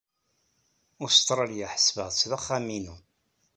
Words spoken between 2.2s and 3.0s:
d axxam-inu.